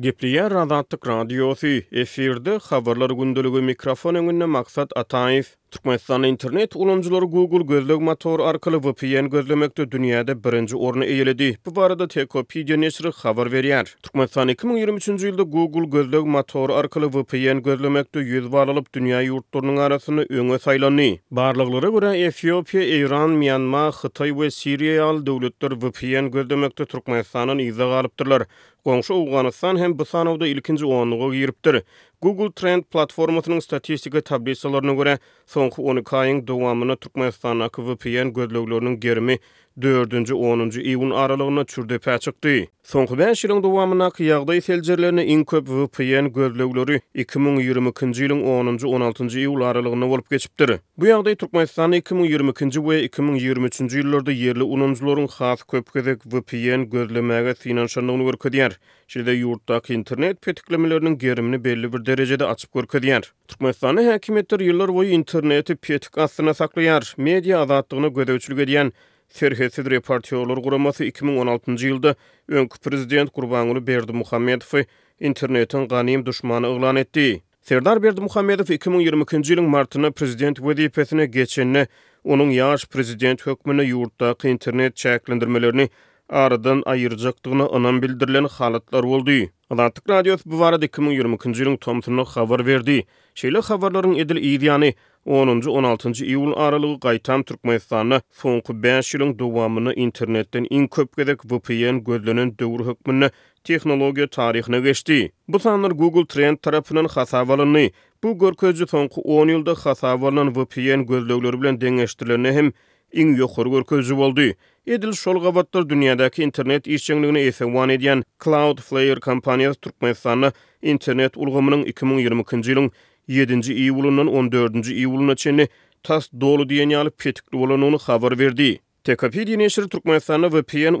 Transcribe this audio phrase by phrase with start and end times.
[0.00, 5.46] Gepriyen Radatlık Radyosu efirde haberler gündülügü mikrofon maksat Ataif.
[5.70, 11.58] Türkmenistan internet ulanjylar Google gözlük motor arkaly VPN gözlemekde dünýäde birinji orny eyledi.
[11.66, 13.84] Bu barada Tekopedia nesri habar berýär.
[14.02, 20.58] Türkmenistan 2023-nji ýylda Google gözlük motor arkaly VPN gözlemekde ýygy barlyp dünýä ýurtlarynyň arasını öňe
[20.64, 21.18] saýlandy.
[21.30, 28.48] Barlyklara görä Efiopiýa, Eýran, Myanma, Hytaý ve Siriýa ýa VPN gözlemekde Türkmenistanyň ýygy galypdyrlar.
[28.84, 31.82] Gonşu Uganistan hem bu sanawda ilkinji ornuga giripdir.
[32.22, 35.12] Google Trend platformatının statistika tablisalarına görə
[35.46, 39.38] sonxu 12 ayın doğamını Türkmenistan akı VPN gözləvlərinin gerimi
[39.78, 42.66] 4-nji 10-njy iýun aralygyna çürde päçykdy.
[42.90, 49.62] Soňky 5 ýylyň dowamyna kiýagda ýetelýärlerini iň köp VPN gözlegleri 2022-nji ýylyň 10-njy 16-njy iýul
[49.68, 50.72] aralygyna bolup geçipdir.
[50.98, 58.26] Bu ýagdaý Türkmenistan 2022-nji we 2023-nji ýyllarda ýerli ulanyjylaryň has köp gezek VPN gözlemäge synanşanlygyny
[58.32, 58.74] görkezýär.
[59.14, 63.30] Şeýle ýurtdaky internet petiklemeleriniň gerimini belli bir derejede açyp görkezýär.
[63.46, 68.90] Türkmenistanyň häkimetleri ýyllar boyu interneti petik astyna saklaýar, media azatlygyny gözäçilgä diýen
[69.28, 72.14] Serhetsiz Repartiyolar Guraması 2016 njy ýylda
[72.48, 74.84] öňkü prezident Gurbanuly Berdi Muhammedowy
[75.20, 77.42] internetin ganym düşmanı eýlan etdi.
[77.62, 81.86] Serdar Berdi Muhammedow 2020-nji ýylyň martyny prezident wezipetine geçenini,
[82.24, 85.88] onuň ýaş prezident hökmüne ýurtda internet çäklendirmelerini
[86.28, 89.46] aradan aýyrjakdygyny anam bildirilen halatlar boldy.
[89.70, 93.04] Atlantik Radio bu barada 2020-nji ýylyň tomtyny habar berdi.
[93.34, 94.92] Şeýle habarlaryň edil ýidiýany
[95.28, 102.82] 10-16 iýul aralygy gaýtan Türkmenistanyň soňky 5 ýylyň dowamyny internetden iň köp VPN gözlenen döwür
[102.88, 103.28] hökmünde
[103.66, 105.30] tehnologiýa taryhyna geçdi.
[105.48, 107.90] Bu sanlar Google Trend tarapının hasabalyny
[108.24, 112.72] bu görkezji fonku 10 yılda hasabalanan VPN gözlegler bilen deňeşdirilende hem
[113.12, 114.54] iň ýokur görkezji boldy.
[114.86, 122.72] Edil şol gabatlar dünýädäki internet işçiligini ýa wan edýän Cloudflare kompaniýasy Türkmenistanyň internet ulgamynyň 2020-nji
[122.74, 122.90] ýylyň
[123.28, 125.66] 7-nji iýulundan 14-nji iýuluna çenli
[126.06, 128.78] tas dolu diýen ýaly petikli bolan ony habar berdi.
[129.04, 130.96] TKP diýen eşir VPN WPN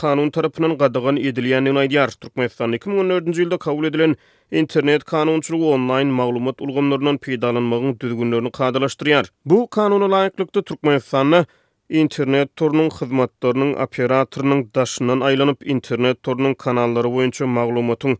[0.00, 2.10] kanun tarapynyň gadagyn edilýändigini aýdýar.
[2.20, 4.16] Türkmenistan 2014-nji ýylda kabul edilen
[4.50, 9.26] internet kanunçylygy online maglumat urgamlarynyň peýdalanmagyny düzgünlerini gadalaşdyrýar.
[9.44, 11.44] Bu kanuny laýyklykda Türkmenistan
[11.88, 18.18] Internet torunun xizmatlarının operatorının daşından aylanıp internet torunun kanalları boyunca maglumatın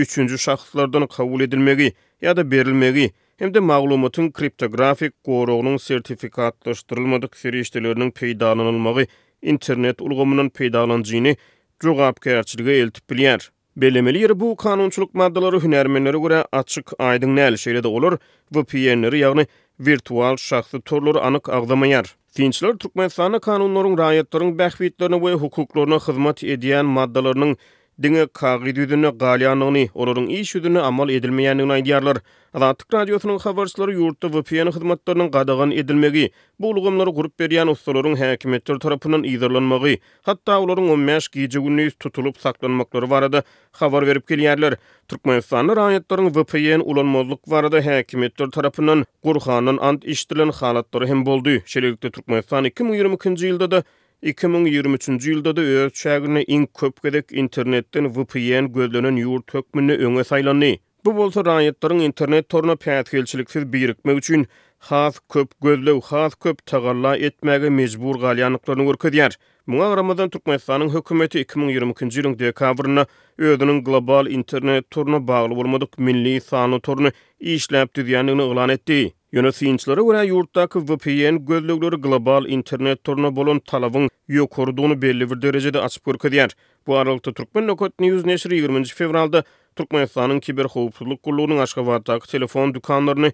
[0.00, 9.06] üçüncü şahıslardan kabul edilmegi ya da berilmegi hem de maglumatın kriptografik goroğunun sertifikatlaştırılmadık seriştelerinin peydalanılmagi
[9.42, 11.36] internet ulgamının peydalanjini
[11.82, 13.48] jogap kerçilige eltip bilýär.
[13.76, 18.18] Belemeler bu kanunçuluk maddalary hünärmenlere görä açyk aýdyň näli şeýle olur.
[18.54, 19.46] VPN-leri ýagny
[19.80, 22.06] virtual şahsy torlary anyk agdamaýar.
[22.32, 27.56] Finçler Türkmenistan kanunlarynyň raýatlaryň bähwitlerini we hukuklaryny hyzmat edýän maddalarynyň
[28.00, 32.22] diňe kagyd ýüzüne galyanyny, olaryň iş ýüzüne amal edilmeýändigini aýdýarlar.
[32.56, 39.26] Azatlyk radiosynyň habarçylary ýurtda VPN hyzmatlarynyň gadagan edilmegi, bu ulgamlary gurup berýän ussalaryň häkimetler tarapynyň
[39.32, 43.42] ýygyrlanmagy, hatda olorun 15 gije günni tutulup saklanmaklary barada
[43.82, 44.80] habar berip gelýärler.
[45.12, 51.60] Türkmenistanyň raýatlarynyň VPN ulanmazlyk barada häkimetler tarapynyň Gurhanyň ant işdilen halatlary hem boldy.
[51.66, 53.84] Şeýlelikde Türkmenistan 2020-nji ýylda da
[54.22, 60.74] 2023-nji ýylda da öz çägini iň köp gerek internetden VPN gözlenen ýurt tökmünü öňe saýlandy.
[61.04, 64.44] Bu bolsa raýatlaryň internet torna päätgelçiliksiz birikme üçin
[64.78, 69.36] has köp gözlew, has köp tagarla etmäge mejbur galýanlyklaryny görkezýär.
[69.66, 73.06] Muňa Ramazan Türkmenistanyň hökümeti 2022 nji ýylyň dekabrynda
[73.38, 77.08] özüniň global internet torna bagly bolmadyk milli sanly torny
[77.40, 79.00] işläp düzýändigini ýylan etdi.
[79.36, 85.78] Yönet finçları görä ýurtdaky VPN gözlegleri global internet torna bolan talabyň ýokurdygyny belli bir derejede
[85.84, 86.50] açyp görýär.
[86.86, 89.42] Bu aralykda Türkmen Nokot News nesri 20-nji fevralda
[89.78, 93.30] Türkmenistanyň kiber howpsuzlyk gullugynyň aşgabatdaky telefon dükanlaryny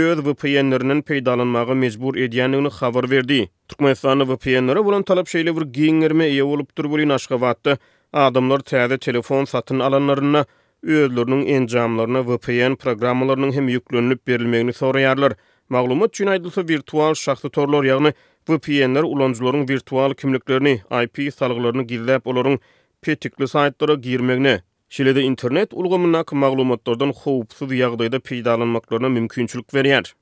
[0.00, 3.40] öz vpn lerinin peýdalanmagy mejbur edýändigini habar berdi.
[3.68, 7.78] Türkmenistanyň VPN-lere bolan talap şeýle bir giňerme ýa bolup dur bolýan aşgabatda
[8.12, 10.44] adamlar täze telefon satyn alanlaryna
[10.82, 15.32] özlerinin enjamlaryna VPN programmalarynyň hem ýüklenilip berilmegini sorayarlar.
[15.68, 16.30] Maglumat üçin
[16.68, 18.12] virtual şahsy torlar, ýagny
[18.48, 22.58] vpn ulanjylaryň virtual kimliklerini, IP salgylaryny gizläp, olaryň
[23.02, 24.56] petikli saýtlara girmegini,
[24.90, 30.19] şeýle internet ulgamyna maglumatlardan howpsuz ýagdaýda peýdalanmaklaryna mümkinçilik berýär.